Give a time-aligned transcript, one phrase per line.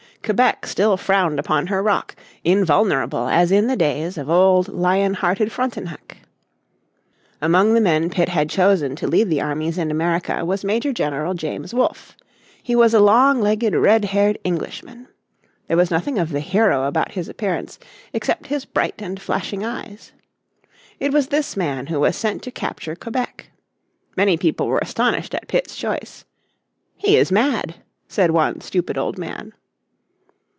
[0.23, 5.51] Quebec still frowned upon her rock, invulnerable as in the days of old lion hearted
[5.51, 6.17] Frontenac.
[7.41, 11.33] Among the men Pitt had chosen to lead the armies in America was Major General
[11.33, 12.15] James Wolfe.
[12.61, 15.07] He was a long legged, red haired Englishman.
[15.67, 17.79] There was nothing of the hero about his appearance
[18.13, 20.11] except his bright and flashing eyes.
[20.99, 23.49] It was this man who was sent to capture Quebec.
[24.15, 26.25] Many people were astonished at Pitt's choice.
[26.95, 27.73] "He is mad,"
[28.07, 29.53] said one stupid old man.